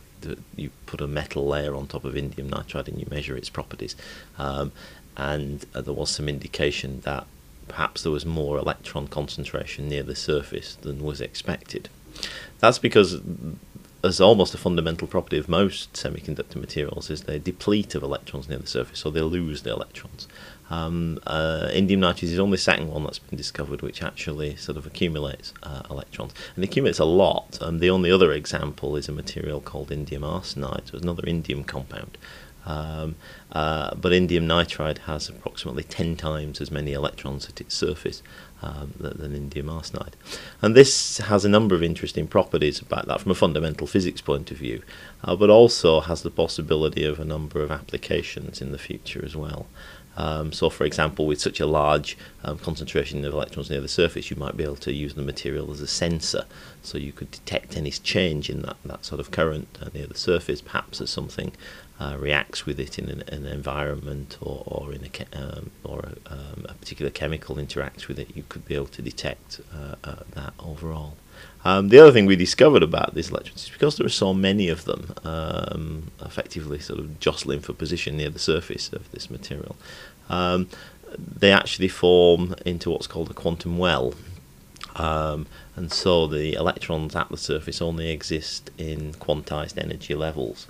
You 0.55 0.71
put 0.87 0.99
a 0.99 1.07
metal 1.07 1.45
layer 1.45 1.75
on 1.75 1.85
top 1.85 2.03
of 2.03 2.15
indium 2.15 2.49
nitride 2.49 2.87
and 2.87 2.99
you 2.99 3.05
measure 3.11 3.37
its 3.37 3.49
properties. 3.49 3.95
Um, 4.39 4.71
and 5.15 5.63
uh, 5.75 5.81
there 5.81 5.93
was 5.93 6.09
some 6.09 6.27
indication 6.27 7.01
that 7.01 7.27
perhaps 7.67 8.01
there 8.01 8.11
was 8.11 8.25
more 8.25 8.57
electron 8.57 9.07
concentration 9.07 9.87
near 9.87 10.01
the 10.01 10.15
surface 10.15 10.73
than 10.75 11.03
was 11.03 11.21
expected. 11.21 11.89
That's 12.59 12.79
because 12.79 13.21
as 14.07 14.21
almost 14.21 14.53
a 14.53 14.57
fundamental 14.57 15.07
property 15.07 15.37
of 15.37 15.47
most 15.49 15.93
semiconductor 15.93 16.55
materials 16.55 17.09
is 17.09 17.23
they 17.23 17.39
deplete 17.39 17.95
of 17.95 18.03
electrons 18.03 18.49
near 18.49 18.59
the 18.59 18.67
surface, 18.67 18.99
so 18.99 19.09
they 19.09 19.21
lose 19.21 19.61
the 19.61 19.71
electrons. 19.71 20.27
Um, 20.69 21.19
uh, 21.25 21.69
indium 21.71 21.99
nitride 21.99 22.23
is 22.23 22.35
the 22.35 22.41
only 22.41 22.57
second 22.57 22.89
one 22.89 23.03
that's 23.03 23.19
been 23.19 23.37
discovered 23.37 23.81
which 23.81 24.03
actually 24.03 24.55
sort 24.57 24.77
of 24.77 24.85
accumulates 24.85 25.53
uh, 25.63 25.83
electrons, 25.89 26.33
and 26.55 26.63
it 26.63 26.69
accumulates 26.69 26.99
a 26.99 27.05
lot. 27.05 27.57
Um, 27.61 27.79
the 27.79 27.89
only 27.89 28.11
other 28.11 28.31
example 28.31 28.95
is 28.95 29.07
a 29.07 29.11
material 29.11 29.61
called 29.61 29.89
indium 29.89 30.21
arsenide, 30.21 30.87
so 30.87 30.95
it's 30.95 31.03
another 31.03 31.23
indium 31.23 31.65
compound. 31.65 32.17
Um, 32.65 33.15
uh, 33.53 33.95
but 33.95 34.11
indium 34.11 34.45
nitride 34.45 34.99
has 34.99 35.29
approximately 35.29 35.83
10 35.83 36.17
times 36.17 36.59
as 36.59 36.69
many 36.69 36.91
electrons 36.91 37.47
at 37.47 37.61
its 37.61 37.73
surface 37.73 38.21
um, 38.61 38.93
than 38.99 39.33
indium 39.33 39.65
arsenide. 39.65 40.13
And 40.61 40.75
this 40.75 41.17
has 41.17 41.45
a 41.45 41.49
number 41.49 41.75
of 41.75 41.83
interesting 41.83 42.27
properties 42.27 42.81
about 42.81 43.07
that 43.07 43.21
from 43.21 43.31
a 43.31 43.35
fundamental 43.35 43.87
physics 43.87 44.21
point 44.21 44.51
of 44.51 44.57
view, 44.57 44.81
uh, 45.23 45.35
but 45.35 45.49
also 45.49 46.01
has 46.01 46.23
the 46.23 46.31
possibility 46.31 47.03
of 47.03 47.19
a 47.19 47.25
number 47.25 47.61
of 47.61 47.71
applications 47.71 48.61
in 48.61 48.71
the 48.71 48.77
future 48.77 49.23
as 49.23 49.35
well. 49.35 49.67
Um, 50.17 50.51
so, 50.51 50.69
for 50.69 50.83
example, 50.83 51.27
with 51.27 51.39
such 51.39 51.59
a 51.59 51.67
large 51.67 52.17
um, 52.43 52.57
concentration 52.57 53.23
of 53.23 53.33
electrons 53.33 53.69
near 53.69 53.81
the 53.81 53.87
surface, 53.87 54.31
you 54.31 54.35
might 54.35 54.57
be 54.57 54.63
able 54.63 54.75
to 54.77 54.91
use 54.91 55.13
the 55.13 55.21
material 55.21 55.71
as 55.71 55.79
a 55.79 55.87
sensor, 55.87 56.45
so 56.81 56.97
you 56.97 57.11
could 57.11 57.29
detect 57.29 57.77
any 57.77 57.91
change 57.91 58.49
in 58.49 58.63
that, 58.63 58.77
that 58.83 59.05
sort 59.05 59.19
of 59.19 59.29
current 59.29 59.67
uh, 59.79 59.89
near 59.93 60.07
the 60.07 60.17
surface, 60.17 60.59
perhaps 60.59 60.99
as 61.01 61.11
something 61.11 61.51
uh, 61.99 62.15
reacts 62.19 62.65
with 62.65 62.79
it 62.79 62.97
in 62.99 63.09
an, 63.09 63.23
an 63.29 63.45
environment 63.45 64.37
or, 64.41 64.63
or 64.65 64.93
in 64.93 65.03
a 65.03 65.39
um, 65.39 65.71
or 65.83 65.99
a, 65.99 66.33
um, 66.33 66.65
a, 66.67 66.73
particular 66.73 67.11
chemical 67.11 67.55
interacts 67.55 68.07
with 68.07 68.19
it, 68.19 68.35
you 68.35 68.43
could 68.49 68.65
be 68.65 68.75
able 68.75 68.87
to 68.87 69.01
detect 69.01 69.61
uh, 69.73 69.95
uh, 70.03 70.15
that 70.31 70.53
overall. 70.59 71.15
Um, 71.65 71.89
the 71.89 71.99
other 71.99 72.11
thing 72.11 72.25
we 72.25 72.35
discovered 72.35 72.83
about 72.83 73.13
these 73.13 73.29
electrons 73.29 73.63
is 73.63 73.69
because 73.69 73.97
there 73.97 74.05
are 74.05 74.09
so 74.09 74.33
many 74.33 74.69
of 74.69 74.85
them, 74.85 75.13
um, 75.23 76.11
effectively 76.21 76.79
sort 76.79 76.99
of 76.99 77.19
jostling 77.19 77.59
for 77.59 77.73
position 77.73 78.17
near 78.17 78.29
the 78.29 78.39
surface 78.39 78.91
of 78.93 79.11
this 79.11 79.29
material, 79.29 79.75
um, 80.29 80.69
they 81.17 81.51
actually 81.51 81.87
form 81.87 82.55
into 82.65 82.89
what's 82.89 83.07
called 83.07 83.29
a 83.31 83.33
quantum 83.33 83.77
well. 83.77 84.13
Um, 84.95 85.45
and 85.75 85.91
so 85.91 86.25
the 86.27 86.53
electrons 86.53 87.15
at 87.15 87.29
the 87.29 87.37
surface 87.37 87.81
only 87.81 88.09
exist 88.09 88.71
in 88.77 89.13
quantized 89.13 89.77
energy 89.77 90.15
levels. 90.15 90.67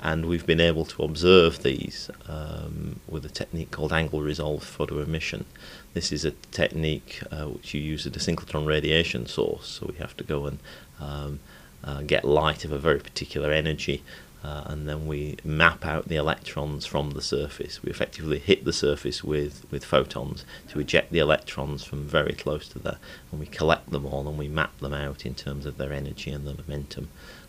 And 0.00 0.26
we've 0.26 0.46
been 0.46 0.60
able 0.60 0.84
to 0.84 1.02
observe 1.02 1.62
these 1.62 2.08
um, 2.28 3.00
with 3.08 3.24
a 3.24 3.28
technique 3.28 3.72
called 3.72 3.92
angle 3.92 4.20
resolved 4.20 4.64
photoemission. 4.64 5.44
This 5.92 6.12
is 6.12 6.24
a 6.24 6.30
technique 6.52 7.20
uh, 7.32 7.46
which 7.46 7.74
you 7.74 7.80
use 7.80 8.06
at 8.06 8.16
a 8.16 8.20
synchrotron 8.20 8.66
radiation 8.66 9.26
source, 9.26 9.66
so 9.66 9.86
we 9.90 9.98
have 9.98 10.16
to 10.18 10.24
go 10.24 10.46
and 10.46 10.58
um, 11.00 11.40
uh, 11.82 12.02
get 12.02 12.24
light 12.24 12.64
of 12.64 12.70
a 12.70 12.78
very 12.78 13.00
particular 13.00 13.50
energy 13.50 14.02
uh, 14.42 14.62
and 14.66 14.88
then 14.88 15.06
we 15.06 15.36
map 15.42 15.84
out 15.84 16.08
the 16.08 16.16
electrons 16.16 16.86
from 16.86 17.10
the 17.10 17.20
surface. 17.20 17.82
We 17.82 17.90
effectively 17.90 18.38
hit 18.38 18.64
the 18.64 18.72
surface 18.72 19.24
with, 19.24 19.66
with 19.70 19.84
photons 19.84 20.44
to 20.68 20.78
eject 20.78 21.10
the 21.10 21.18
electrons 21.18 21.82
from 21.82 22.04
very 22.04 22.34
close 22.34 22.68
to 22.68 22.78
there, 22.78 22.98
and 23.30 23.40
we 23.40 23.46
collect 23.46 23.90
them 23.90 24.06
all 24.06 24.28
and 24.28 24.38
we 24.38 24.48
map 24.48 24.78
them 24.78 24.94
out 24.94 25.26
in 25.26 25.34
terms 25.34 25.66
of 25.66 25.76
their 25.76 25.92
energy 25.92 26.30
and 26.30 26.46
their 26.46 26.54
momentum. 26.54 27.08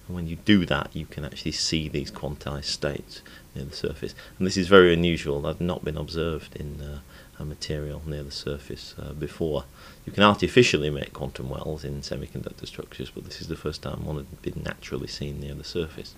And 0.09 0.15
when 0.15 0.25
you 0.25 0.37
do 0.37 0.65
that, 0.65 0.89
you 0.93 1.05
can 1.05 1.23
actually 1.23 1.51
see 1.51 1.87
these 1.87 2.09
quantized 2.09 2.65
states 2.65 3.21
near 3.53 3.65
the 3.65 3.75
surface. 3.75 4.15
And 4.39 4.47
this 4.47 4.57
is 4.57 4.67
very 4.67 4.91
unusual. 4.91 5.39
They've 5.39 5.61
not 5.61 5.85
been 5.85 5.97
observed 5.97 6.55
in 6.55 6.81
uh, 6.81 6.99
a 7.37 7.45
material 7.45 8.01
near 8.07 8.23
the 8.23 8.31
surface 8.31 8.95
uh, 8.99 9.13
before. 9.13 9.65
You 10.07 10.11
can 10.11 10.23
artificially 10.23 10.89
make 10.89 11.13
quantum 11.13 11.47
wells 11.47 11.83
in 11.83 12.01
semiconductor 12.01 12.65
structures, 12.65 13.11
but 13.11 13.23
this 13.23 13.39
is 13.39 13.49
the 13.49 13.55
first 13.55 13.83
time 13.83 14.03
one 14.03 14.15
had 14.15 14.41
been 14.41 14.63
naturally 14.65 15.05
seen 15.05 15.41
near 15.41 15.53
the 15.53 15.63
surface. 15.63 16.15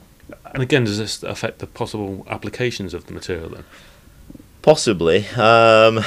And 0.54 0.64
again, 0.64 0.86
does 0.86 0.98
this 0.98 1.22
affect 1.22 1.60
the 1.60 1.68
possible 1.68 2.26
applications 2.30 2.94
of 2.94 3.08
the 3.08 3.14
material 3.14 3.50
then? 3.50 3.66
Possibly. 4.62 5.28
Um, 5.36 6.00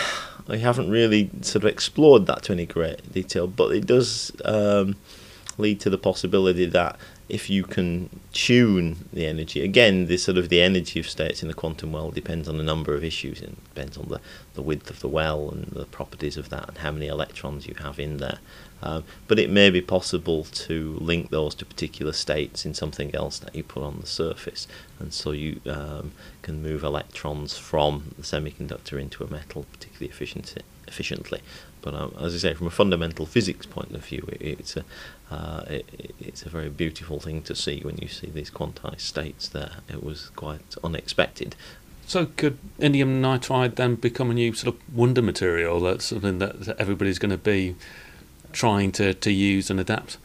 I 0.48 0.56
haven't 0.56 0.88
really 0.88 1.28
sort 1.42 1.64
of 1.64 1.70
explored 1.70 2.24
that 2.28 2.44
to 2.44 2.52
any 2.52 2.64
great 2.64 3.12
detail, 3.12 3.46
but 3.46 3.76
it 3.76 3.84
does 3.84 4.32
um, 4.46 4.96
lead 5.58 5.80
to 5.80 5.90
the 5.90 5.98
possibility 5.98 6.64
that 6.66 6.98
if 7.28 7.48
you 7.48 7.62
can 7.62 8.08
tune 8.32 9.08
the 9.12 9.26
energy. 9.26 9.62
Again 9.62 10.06
the 10.06 10.16
sort 10.16 10.38
of 10.38 10.48
the 10.48 10.60
energy 10.60 11.00
of 11.00 11.08
states 11.08 11.42
in 11.42 11.48
the 11.48 11.54
quantum 11.54 11.92
well 11.92 12.10
depends 12.10 12.48
on 12.48 12.60
a 12.60 12.62
number 12.62 12.94
of 12.94 13.04
issues. 13.04 13.40
And 13.40 13.56
depends 13.74 13.96
on 13.96 14.08
the, 14.08 14.20
the 14.54 14.62
width 14.62 14.90
of 14.90 15.00
the 15.00 15.08
well 15.08 15.50
and 15.50 15.66
the 15.66 15.86
properties 15.86 16.36
of 16.36 16.50
that 16.50 16.68
and 16.68 16.78
how 16.78 16.92
many 16.92 17.06
electrons 17.06 17.66
you 17.66 17.74
have 17.74 17.98
in 17.98 18.18
there 18.18 18.38
um, 18.84 19.02
but 19.26 19.38
it 19.38 19.50
may 19.50 19.70
be 19.70 19.80
possible 19.80 20.44
to 20.44 20.96
link 21.00 21.30
those 21.30 21.54
to 21.56 21.64
particular 21.64 22.12
states 22.12 22.64
in 22.64 22.74
something 22.74 23.14
else 23.14 23.38
that 23.38 23.54
you 23.54 23.64
put 23.64 23.82
on 23.82 23.98
the 24.00 24.06
surface 24.06 24.68
and 25.00 25.12
so 25.12 25.32
you 25.32 25.60
um, 25.66 26.12
can 26.42 26.62
move 26.62 26.84
electrons 26.84 27.56
from 27.56 28.14
the 28.16 28.22
semiconductor 28.22 29.00
into 29.00 29.24
a 29.24 29.30
metal 29.30 29.66
particularly 29.72 30.10
efficiently 30.10 30.62
efficiently 30.86 31.40
but 31.84 31.94
um, 31.94 32.14
as 32.18 32.34
I 32.34 32.38
say, 32.38 32.54
from 32.54 32.66
a 32.66 32.70
fundamental 32.70 33.26
physics 33.26 33.66
point 33.66 33.92
of 33.92 34.06
view, 34.06 34.26
it, 34.32 34.40
it's 34.40 34.74
a 34.74 34.84
uh, 35.30 35.64
it, 35.68 36.14
it's 36.18 36.42
a 36.42 36.48
very 36.48 36.70
beautiful 36.70 37.20
thing 37.20 37.42
to 37.42 37.54
see 37.54 37.80
when 37.80 37.98
you 37.98 38.08
see 38.08 38.28
these 38.28 38.50
quantized 38.50 39.02
states 39.02 39.48
there. 39.48 39.82
It 39.86 40.02
was 40.02 40.30
quite 40.30 40.76
unexpected. 40.82 41.54
So 42.06 42.26
could 42.36 42.58
indium 42.78 43.20
nitride 43.20 43.74
then 43.74 43.96
become 43.96 44.30
a 44.30 44.34
new 44.34 44.54
sort 44.54 44.74
of 44.74 44.96
wonder 44.96 45.20
material? 45.20 45.78
That's 45.80 46.06
something 46.06 46.38
that 46.38 46.74
everybody's 46.78 47.18
going 47.18 47.32
to 47.32 47.36
be 47.36 47.76
trying 48.54 48.92
to, 48.92 49.12
to 49.14 49.32
use 49.32 49.70
and 49.70 49.78
adapt. 49.78 50.16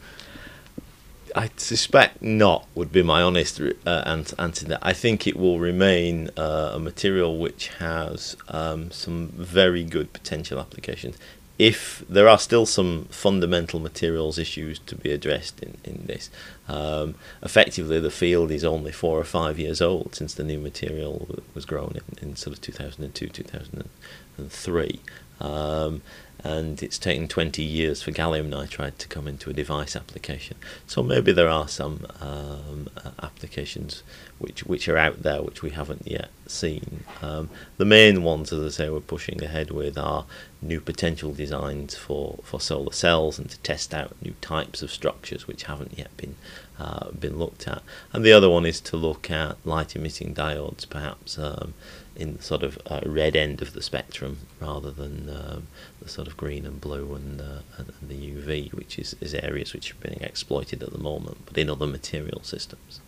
I 1.36 1.50
suspect 1.56 2.22
not. 2.22 2.66
Would 2.74 2.90
be 2.90 3.02
my 3.02 3.22
honest 3.22 3.60
uh, 3.60 4.02
answer. 4.06 4.64
That 4.66 4.80
I 4.82 4.92
think 4.92 5.28
it 5.28 5.36
will 5.36 5.60
remain 5.60 6.30
uh, 6.36 6.72
a 6.74 6.78
material 6.78 7.38
which 7.38 7.68
has 7.78 8.36
um, 8.48 8.90
some 8.90 9.28
very 9.28 9.84
good 9.84 10.12
potential 10.12 10.58
applications 10.58 11.16
if 11.60 12.02
there 12.08 12.26
are 12.26 12.38
still 12.38 12.64
some 12.64 13.04
fundamental 13.10 13.78
materials 13.80 14.38
issues 14.38 14.78
to 14.78 14.96
be 14.96 15.12
addressed 15.12 15.60
in, 15.62 15.76
in 15.84 16.06
this, 16.06 16.30
um, 16.68 17.14
effectively 17.42 18.00
the 18.00 18.10
field 18.10 18.50
is 18.50 18.64
only 18.64 18.90
four 18.90 19.18
or 19.18 19.24
five 19.24 19.58
years 19.58 19.82
old 19.82 20.14
since 20.14 20.32
the 20.32 20.42
new 20.42 20.58
material 20.58 21.38
was 21.54 21.66
grown 21.66 21.94
in, 21.96 22.30
in 22.30 22.34
sort 22.34 22.56
of 22.56 22.62
2002, 22.62 23.28
2003. 23.28 25.00
Um, 25.38 26.00
and 26.42 26.82
it's 26.82 26.98
taken 26.98 27.28
20 27.28 27.62
years 27.62 28.02
for 28.02 28.12
gallium 28.12 28.50
nitride 28.50 28.96
to 28.98 29.08
come 29.08 29.26
into 29.26 29.50
a 29.50 29.52
device 29.52 29.94
application. 29.94 30.56
So 30.86 31.02
maybe 31.02 31.32
there 31.32 31.48
are 31.48 31.68
some 31.68 32.06
um, 32.20 32.88
applications 33.22 34.02
which 34.38 34.64
which 34.64 34.88
are 34.88 34.96
out 34.96 35.22
there 35.22 35.42
which 35.42 35.62
we 35.62 35.70
haven't 35.70 36.06
yet 36.06 36.30
seen. 36.46 37.04
Um, 37.22 37.50
the 37.76 37.84
main 37.84 38.22
ones, 38.22 38.52
as 38.52 38.64
I 38.64 38.68
say, 38.68 38.90
we're 38.90 39.00
pushing 39.00 39.42
ahead 39.42 39.70
with 39.70 39.98
are 39.98 40.24
new 40.62 40.80
potential 40.80 41.32
designs 41.32 41.94
for, 41.94 42.38
for 42.42 42.60
solar 42.60 42.92
cells 42.92 43.38
and 43.38 43.48
to 43.50 43.58
test 43.58 43.94
out 43.94 44.20
new 44.22 44.34
types 44.40 44.82
of 44.82 44.90
structures 44.90 45.46
which 45.46 45.64
haven't 45.64 45.98
yet 45.98 46.14
been 46.16 46.36
uh, 46.78 47.10
been 47.10 47.38
looked 47.38 47.68
at. 47.68 47.82
And 48.12 48.24
the 48.24 48.32
other 48.32 48.48
one 48.48 48.64
is 48.64 48.80
to 48.82 48.96
look 48.96 49.30
at 49.30 49.56
light 49.66 49.94
emitting 49.94 50.34
diodes, 50.34 50.88
perhaps 50.88 51.38
um, 51.38 51.74
in 52.16 52.36
the 52.36 52.42
sort 52.42 52.62
of 52.62 52.78
uh, 52.86 53.00
red 53.06 53.36
end 53.36 53.62
of 53.62 53.72
the 53.72 53.82
spectrum 53.82 54.38
rather 54.60 54.90
than 54.90 55.28
um, 55.28 55.66
the 56.02 56.08
sort 56.08 56.28
of 56.28 56.36
green 56.36 56.66
and 56.66 56.80
blue 56.80 57.14
and, 57.14 57.40
uh, 57.40 57.60
and, 57.78 57.92
the 58.02 58.14
UV, 58.14 58.72
which 58.72 58.98
is, 58.98 59.14
is 59.20 59.34
areas 59.34 59.72
which 59.72 59.92
are 59.92 60.08
being 60.08 60.20
exploited 60.20 60.82
at 60.82 60.92
the 60.92 60.98
moment, 60.98 61.38
but 61.46 61.56
in 61.56 61.70
other 61.70 61.86
material 61.86 62.42
systems. 62.42 63.00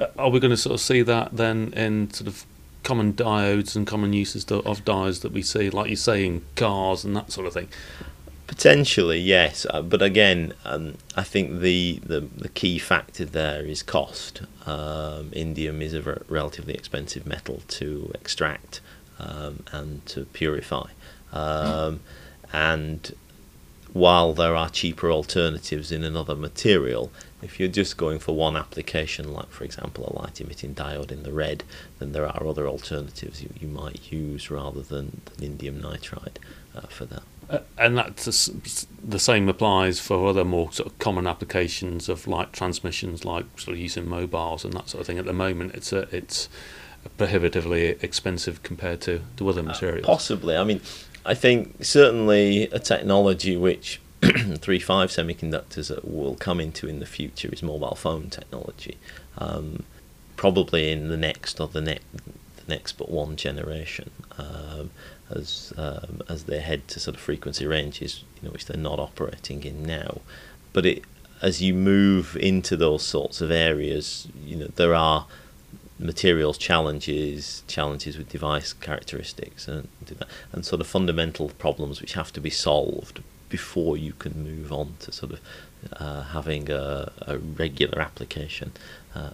Uh, 0.00 0.06
are 0.18 0.30
we 0.30 0.40
going 0.40 0.50
to 0.50 0.56
sort 0.56 0.74
of 0.74 0.80
see 0.80 1.02
that 1.02 1.36
then 1.36 1.72
in 1.74 2.10
sort 2.12 2.28
of 2.28 2.44
common 2.82 3.12
diodes 3.12 3.76
and 3.76 3.86
common 3.86 4.12
uses 4.12 4.44
of 4.50 4.84
diodes 4.84 5.20
that 5.22 5.32
we 5.32 5.42
see, 5.42 5.70
like 5.70 5.90
you 5.90 5.96
say, 5.96 6.24
in 6.24 6.42
cars 6.56 7.04
and 7.04 7.16
that 7.16 7.32
sort 7.32 7.46
of 7.46 7.52
thing? 7.52 7.68
Potentially, 8.48 9.20
yes, 9.20 9.66
uh, 9.68 9.82
but 9.82 10.00
again, 10.00 10.54
um, 10.64 10.94
I 11.14 11.22
think 11.22 11.60
the, 11.60 12.00
the, 12.02 12.20
the 12.20 12.48
key 12.48 12.78
factor 12.78 13.26
there 13.26 13.62
is 13.64 13.82
cost. 13.82 14.40
Um, 14.64 15.30
indium 15.32 15.82
is 15.82 15.92
a 15.92 16.00
re- 16.00 16.18
relatively 16.28 16.72
expensive 16.72 17.26
metal 17.26 17.60
to 17.68 18.10
extract 18.14 18.80
um, 19.18 19.64
and 19.70 20.04
to 20.06 20.24
purify, 20.24 20.88
um, 21.30 22.00
and 22.50 23.14
while 23.92 24.32
there 24.32 24.56
are 24.56 24.70
cheaper 24.70 25.10
alternatives 25.12 25.92
in 25.92 26.02
another 26.02 26.34
material, 26.34 27.12
if 27.42 27.60
you're 27.60 27.68
just 27.68 27.96
going 27.96 28.18
for 28.18 28.34
one 28.34 28.56
application, 28.56 29.32
like 29.32 29.50
for 29.50 29.64
example 29.64 30.12
a 30.12 30.22
light 30.22 30.40
emitting 30.40 30.74
diode 30.74 31.12
in 31.12 31.22
the 31.22 31.32
red, 31.32 31.64
then 31.98 32.12
there 32.12 32.26
are 32.26 32.46
other 32.46 32.66
alternatives 32.66 33.42
you, 33.42 33.50
you 33.60 33.68
might 33.68 34.12
use 34.12 34.50
rather 34.50 34.82
than, 34.82 35.20
than 35.36 35.56
indium 35.56 35.80
nitride 35.80 36.36
uh, 36.74 36.82
for 36.88 37.04
that. 37.04 37.22
Uh, 37.50 37.60
and 37.78 37.96
that's 37.96 38.50
the 39.02 39.18
same 39.18 39.48
applies 39.48 40.00
for 40.00 40.28
other 40.28 40.44
more 40.44 40.70
sort 40.72 40.86
of 40.86 40.98
common 40.98 41.26
applications 41.26 42.08
of 42.08 42.26
light 42.26 42.52
transmissions, 42.52 43.24
like 43.24 43.46
sort 43.58 43.74
of 43.74 43.80
using 43.80 44.06
mobiles 44.06 44.64
and 44.64 44.74
that 44.74 44.88
sort 44.88 45.00
of 45.00 45.06
thing. 45.06 45.18
At 45.18 45.24
the 45.24 45.32
moment, 45.32 45.74
it's 45.74 45.92
a, 45.92 46.14
it's 46.14 46.48
prohibitively 47.16 47.96
expensive 48.02 48.62
compared 48.62 49.00
to, 49.02 49.22
to 49.36 49.48
other 49.48 49.60
uh, 49.60 49.64
materials. 49.64 50.04
Uh, 50.04 50.08
possibly. 50.08 50.56
I 50.56 50.64
mean, 50.64 50.80
I 51.24 51.34
think 51.34 51.84
certainly 51.84 52.64
a 52.64 52.78
technology 52.78 53.56
which 53.56 54.00
III-V 54.36 54.84
semiconductors 54.84 55.88
that 55.88 56.06
will 56.06 56.34
come 56.36 56.60
into 56.60 56.86
in 56.86 57.00
the 57.00 57.06
future 57.06 57.48
is 57.52 57.62
mobile 57.62 57.94
phone 57.94 58.28
technology. 58.30 58.96
Um, 59.38 59.84
probably 60.36 60.90
in 60.90 61.08
the 61.08 61.16
next 61.16 61.60
or 61.60 61.68
the, 61.68 61.80
ne- 61.80 61.98
the 62.14 62.62
next 62.68 62.92
but 62.92 63.10
one 63.10 63.36
generation. 63.36 64.10
Um, 64.36 64.90
as 65.30 65.72
um, 65.76 66.22
as 66.28 66.44
they 66.44 66.60
head 66.60 66.88
to 66.88 67.00
sort 67.00 67.14
of 67.16 67.20
frequency 67.20 67.66
ranges, 67.66 68.24
you 68.36 68.48
know, 68.48 68.52
which 68.52 68.66
they're 68.66 68.76
not 68.76 68.98
operating 68.98 69.62
in 69.64 69.82
now. 69.82 70.20
But 70.72 70.86
it, 70.86 71.04
as 71.42 71.60
you 71.62 71.74
move 71.74 72.36
into 72.36 72.76
those 72.76 73.02
sorts 73.02 73.40
of 73.40 73.50
areas, 73.50 74.28
you 74.44 74.56
know, 74.56 74.68
there 74.76 74.94
are 74.94 75.26
materials 75.98 76.56
challenges, 76.56 77.62
challenges 77.66 78.16
with 78.16 78.28
device 78.28 78.72
characteristics, 78.72 79.68
and 79.68 79.88
and 80.52 80.64
sort 80.64 80.80
of 80.80 80.86
fundamental 80.86 81.50
problems 81.50 82.00
which 82.00 82.14
have 82.14 82.32
to 82.32 82.40
be 82.40 82.50
solved 82.50 83.22
before 83.48 83.96
you 83.96 84.12
can 84.12 84.42
move 84.42 84.72
on 84.72 84.94
to 85.00 85.12
sort 85.12 85.32
of 85.32 85.40
uh, 85.92 86.22
having 86.22 86.70
a, 86.70 87.10
a, 87.22 87.38
regular 87.38 88.00
application 88.00 88.72
uh, 89.14 89.30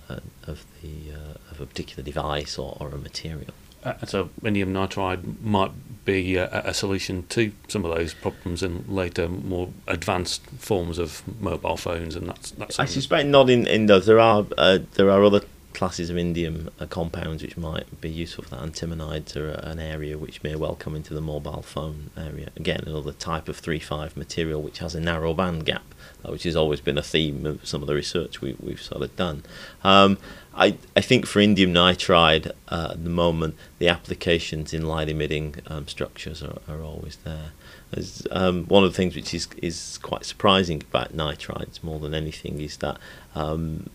of 0.47 0.65
the 0.83 1.13
uh, 1.13 1.51
of 1.51 1.61
a 1.61 1.67
particular 1.67 2.03
device 2.03 2.59
or, 2.59 2.77
or 2.81 2.89
a 2.89 2.99
material. 2.99 3.53
Uh, 3.85 3.95
so 4.07 4.31
indium 4.43 4.73
nitride 4.73 5.41
might 5.43 5.73
be 6.05 6.37
a, 6.37 6.49
a, 6.65 6.73
solution 6.73 7.27
to 7.29 7.53
some 7.69 7.85
of 7.85 7.95
those 7.95 8.15
problems 8.15 8.63
in 8.63 8.85
later, 8.89 9.29
more 9.29 9.69
advanced 9.87 10.47
forms 10.59 10.99
of 10.99 11.23
mobile 11.41 11.77
phones, 11.77 12.17
and 12.17 12.29
that's. 12.29 12.53
that's 12.53 12.79
I 12.79 12.87
suspect 12.87 13.29
not 13.29 13.51
in, 13.51 13.67
in 13.67 13.87
those. 13.87 14.07
There 14.07 14.21
are 14.21 14.47
uh, 14.57 14.79
there 14.95 15.11
are 15.11 15.23
other 15.23 15.43
classes 15.75 16.09
of 16.09 16.17
indium 16.17 16.71
uh, 16.79 16.87
compounds 16.87 17.43
which 17.43 17.57
might 17.57 18.01
be 18.01 18.09
useful 18.09 18.45
for 18.45 18.51
that. 18.51 18.61
Antimonides 18.61 19.37
are 19.37 19.51
an 19.51 19.81
area 19.81 20.17
which 20.17 20.43
may 20.43 20.55
well 20.55 20.77
come 20.77 20.95
into 20.95 21.13
the 21.13 21.21
mobile 21.21 21.63
phone 21.63 22.11
area. 22.17 22.51
Again, 22.57 22.85
another 22.87 23.13
type 23.13 23.49
of 23.49 23.67
III-V 23.67 24.11
material 24.17 24.63
which 24.63 24.79
has 24.79 24.95
a 24.95 25.01
narrow 25.01 25.35
band 25.35 25.67
gap, 25.67 25.85
uh, 26.25 26.31
which 26.31 26.45
has 26.45 26.57
always 26.57 26.81
been 26.81 26.97
a 26.97 27.03
theme 27.03 27.45
of 27.45 27.67
some 27.67 27.83
of 27.83 27.89
the 27.89 27.95
research 27.95 28.41
we, 28.41 28.57
we've 28.61 28.81
sort 28.81 29.03
of 29.03 29.15
done. 29.17 29.43
Um, 29.83 30.17
I, 30.57 30.77
I 30.97 31.01
think 31.01 31.27
for 31.27 31.41
indium 31.41 31.73
nitride 31.73 32.53
uh, 32.69 32.91
at 32.93 33.03
the 33.03 33.11
moment, 33.11 33.57
the 33.79 33.89
applications 33.89 34.73
in 34.73 34.87
light 34.87 35.09
emitting 35.09 35.57
um, 35.67 35.89
structures 35.89 36.43
are, 36.43 36.59
are 36.69 36.83
always 36.83 37.17
there. 37.25 37.51
As, 37.93 38.27
um, 38.31 38.65
one 38.67 38.85
of 38.85 38.93
the 38.93 38.97
things 38.97 39.17
which 39.17 39.35
is, 39.35 39.49
is 39.61 39.99
quite 40.03 40.25
surprising 40.25 40.83
about 40.83 41.17
nitrides 41.17 41.83
more 41.83 41.99
than 41.99 42.15
anything 42.15 42.61
is 42.61 42.77
that 42.79 42.99
um, 43.35 43.91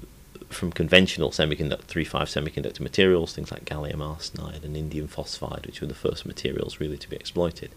from 0.49 0.71
conventional 0.71 1.29
semiconductor 1.29 1.95
III-V 1.95 2.17
semiconductor 2.25 2.79
materials, 2.79 3.33
things 3.33 3.51
like 3.51 3.65
gallium 3.65 3.97
arsenide 3.97 4.63
and 4.63 4.75
indium 4.75 5.07
phosphide, 5.07 5.65
which 5.65 5.79
were 5.79 5.87
the 5.87 5.93
first 5.93 6.25
materials 6.25 6.79
really 6.79 6.97
to 6.97 7.09
be 7.09 7.15
exploited. 7.15 7.69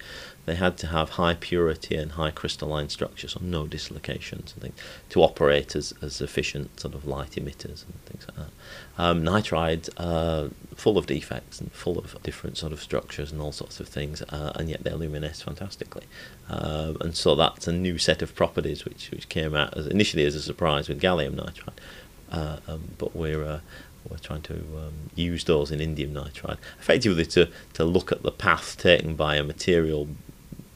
They 0.46 0.54
had 0.54 0.78
to 0.78 0.88
have 0.88 1.10
high 1.10 1.36
purity 1.38 1.94
and 1.96 2.12
high 2.12 2.30
crystalline 2.30 2.88
structures, 2.88 3.32
so 3.32 3.40
no 3.42 3.66
dislocations 3.66 4.54
and 4.54 4.62
things, 4.62 4.74
to 5.10 5.22
operate 5.22 5.76
as, 5.76 5.92
as 6.00 6.20
efficient 6.20 6.80
sort 6.80 6.94
of 6.94 7.06
light 7.06 7.32
emitters 7.32 7.84
and 7.84 7.94
things 8.06 8.26
like 8.28 8.38
that. 8.38 8.52
Um, 8.98 9.22
nitride, 9.22 9.90
uh, 9.98 10.48
full 10.74 10.96
of 10.96 11.06
defects 11.06 11.60
and 11.60 11.70
full 11.72 11.98
of 11.98 12.20
different 12.22 12.56
sort 12.56 12.72
of 12.72 12.82
structures 12.82 13.30
and 13.30 13.40
all 13.40 13.52
sorts 13.52 13.80
of 13.80 13.88
things, 13.88 14.22
uh, 14.22 14.52
and 14.56 14.70
yet 14.70 14.82
they 14.82 14.92
luminesce 14.92 15.42
fantastically. 15.42 16.04
Um, 16.48 16.96
and 17.00 17.14
so 17.14 17.34
that's 17.34 17.68
a 17.68 17.72
new 17.72 17.98
set 17.98 18.22
of 18.22 18.34
properties 18.34 18.84
which, 18.84 19.10
which 19.10 19.28
came 19.28 19.54
out 19.54 19.76
as, 19.76 19.86
initially 19.86 20.24
as 20.24 20.34
a 20.34 20.42
surprise 20.42 20.88
with 20.88 21.00
gallium 21.00 21.34
nitride. 21.34 21.78
Uh, 22.32 22.56
um, 22.66 22.82
but 22.98 23.14
we're 23.14 23.44
uh, 23.44 23.60
we're 24.08 24.18
trying 24.18 24.42
to 24.42 24.54
um, 24.54 25.10
use 25.14 25.44
those 25.44 25.70
in 25.70 25.78
indium 25.78 26.12
nitride, 26.12 26.58
effectively 26.80 27.24
to, 27.26 27.48
to 27.74 27.84
look 27.84 28.10
at 28.10 28.22
the 28.22 28.32
path 28.32 28.76
taken 28.76 29.14
by 29.14 29.36
a 29.36 29.44
material, 29.44 30.08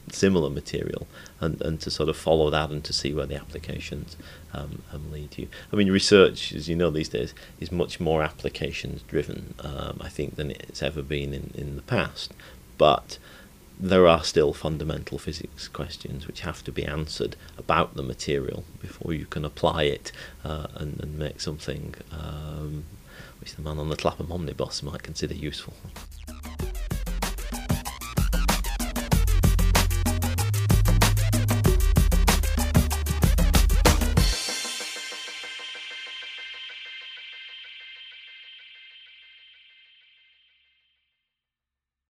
similar 0.09 0.49
material, 0.49 1.07
and, 1.41 1.61
and 1.61 1.81
to 1.81 1.91
sort 1.91 2.09
of 2.09 2.15
follow 2.15 2.49
that 2.49 2.69
and 2.69 2.83
to 2.85 2.93
see 2.93 3.13
where 3.13 3.25
the 3.25 3.35
applications 3.35 4.15
um, 4.53 4.81
um, 4.93 5.11
lead 5.11 5.37
you. 5.37 5.47
I 5.71 5.75
mean, 5.75 5.91
research, 5.91 6.53
as 6.53 6.69
you 6.69 6.75
know 6.75 6.89
these 6.89 7.09
days, 7.09 7.33
is 7.59 7.71
much 7.71 7.99
more 7.99 8.23
applications 8.23 9.01
driven, 9.03 9.53
um, 9.59 9.99
I 10.01 10.09
think, 10.09 10.35
than 10.37 10.51
it's 10.51 10.81
ever 10.81 11.01
been 11.01 11.33
in, 11.33 11.51
in 11.53 11.75
the 11.75 11.81
past. 11.81 12.33
But 12.77 13.17
there 13.79 14.07
are 14.07 14.23
still 14.23 14.53
fundamental 14.53 15.19
physics 15.19 15.67
questions 15.67 16.25
which 16.25 16.41
have 16.41 16.63
to 16.63 16.71
be 16.71 16.83
answered 16.83 17.35
about 17.57 17.95
the 17.95 18.03
material 18.03 18.63
before 18.79 19.13
you 19.13 19.25
can 19.25 19.45
apply 19.45 19.83
it 19.83 20.11
uh, 20.43 20.67
and, 20.75 20.99
and, 20.99 21.17
make 21.17 21.39
something 21.39 21.93
um, 22.11 22.83
which 23.39 23.55
the 23.55 23.61
man 23.61 23.77
on 23.77 23.89
the 23.89 23.95
Clapham 23.95 24.31
omnibus 24.31 24.81
might 24.81 25.03
consider 25.03 25.35
useful. 25.35 25.73